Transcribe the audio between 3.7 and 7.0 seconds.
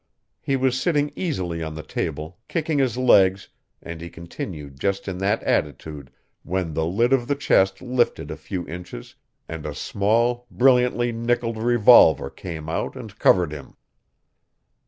and he continued just in that attitude when the